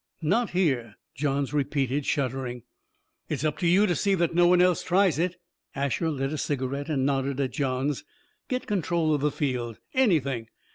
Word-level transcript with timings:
"Not 0.23 0.49
here," 0.49 0.95
Johns 1.13 1.53
repeated, 1.53 2.07
shuddering. 2.07 2.63
"It's 3.29 3.43
up 3.43 3.59
to 3.59 3.67
you 3.67 3.85
to 3.85 3.95
see 3.95 4.15
no 4.15 4.47
one 4.47 4.59
else 4.59 4.81
tries 4.81 5.19
it." 5.19 5.37
Asher 5.75 6.09
lit 6.09 6.33
a 6.33 6.39
cigarette 6.39 6.89
and 6.89 7.05
nodded 7.05 7.39
at 7.39 7.51
Johns. 7.51 8.03
"Get 8.47 8.65
control 8.65 9.13
of 9.13 9.21
the 9.21 9.29
field 9.29 9.77
anything. 9.93 10.47